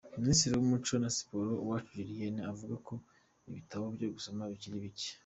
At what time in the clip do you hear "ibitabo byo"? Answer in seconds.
3.49-4.07